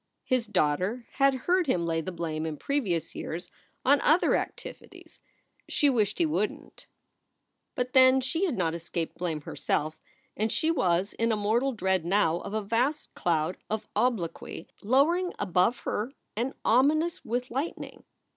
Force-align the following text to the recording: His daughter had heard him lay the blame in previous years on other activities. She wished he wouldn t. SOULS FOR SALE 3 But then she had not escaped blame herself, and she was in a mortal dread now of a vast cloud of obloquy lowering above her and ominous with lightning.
His 0.23 0.47
daughter 0.47 1.05
had 1.17 1.41
heard 1.45 1.67
him 1.67 1.85
lay 1.85 2.01
the 2.01 2.11
blame 2.11 2.47
in 2.47 2.57
previous 2.57 3.13
years 3.13 3.51
on 3.85 4.01
other 4.01 4.33
activities. 4.35 5.19
She 5.69 5.91
wished 5.91 6.17
he 6.17 6.25
wouldn 6.25 6.71
t. 6.71 6.71
SOULS 6.71 6.73
FOR 6.73 6.73
SALE 6.73 7.75
3 7.75 7.75
But 7.85 7.93
then 7.93 8.19
she 8.21 8.45
had 8.47 8.57
not 8.57 8.73
escaped 8.73 9.19
blame 9.19 9.41
herself, 9.41 9.99
and 10.35 10.51
she 10.51 10.71
was 10.71 11.13
in 11.13 11.31
a 11.31 11.37
mortal 11.37 11.73
dread 11.73 12.03
now 12.03 12.37
of 12.37 12.55
a 12.55 12.63
vast 12.63 13.13
cloud 13.13 13.57
of 13.69 13.87
obloquy 13.95 14.67
lowering 14.81 15.33
above 15.37 15.77
her 15.81 16.13
and 16.35 16.55
ominous 16.65 17.23
with 17.23 17.51
lightning. 17.51 18.03